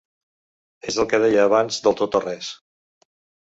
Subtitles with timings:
[0.93, 2.51] És el que deia abans del tot o res.